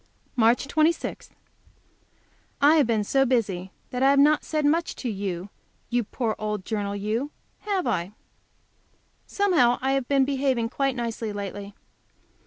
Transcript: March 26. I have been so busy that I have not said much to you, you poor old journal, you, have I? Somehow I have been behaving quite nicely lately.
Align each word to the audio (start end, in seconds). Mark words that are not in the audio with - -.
March 0.35 0.67
26. 0.67 1.29
I 2.59 2.77
have 2.77 2.87
been 2.87 3.03
so 3.03 3.23
busy 3.23 3.71
that 3.91 4.01
I 4.01 4.09
have 4.09 4.17
not 4.17 4.43
said 4.43 4.65
much 4.65 4.95
to 4.95 5.11
you, 5.11 5.51
you 5.91 6.03
poor 6.03 6.35
old 6.39 6.65
journal, 6.65 6.95
you, 6.95 7.29
have 7.59 7.85
I? 7.85 8.13
Somehow 9.27 9.77
I 9.79 9.91
have 9.91 10.07
been 10.07 10.25
behaving 10.25 10.69
quite 10.69 10.95
nicely 10.95 11.31
lately. 11.31 11.75